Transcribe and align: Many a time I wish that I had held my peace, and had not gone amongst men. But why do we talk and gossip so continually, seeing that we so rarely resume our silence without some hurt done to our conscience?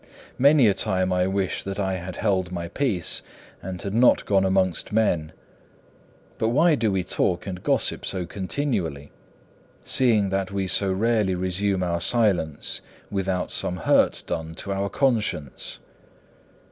Many 0.39 0.67
a 0.67 0.73
time 0.73 1.13
I 1.13 1.27
wish 1.27 1.61
that 1.61 1.79
I 1.79 1.97
had 1.97 2.15
held 2.15 2.51
my 2.51 2.69
peace, 2.69 3.21
and 3.61 3.79
had 3.79 3.93
not 3.93 4.25
gone 4.25 4.43
amongst 4.45 4.91
men. 4.91 5.31
But 6.39 6.49
why 6.49 6.73
do 6.73 6.91
we 6.91 7.03
talk 7.03 7.45
and 7.45 7.61
gossip 7.61 8.03
so 8.03 8.25
continually, 8.25 9.11
seeing 9.85 10.29
that 10.29 10.51
we 10.51 10.65
so 10.65 10.91
rarely 10.91 11.35
resume 11.35 11.83
our 11.83 12.01
silence 12.01 12.81
without 13.11 13.51
some 13.51 13.77
hurt 13.77 14.23
done 14.25 14.55
to 14.55 14.71
our 14.71 14.89
conscience? 14.89 15.77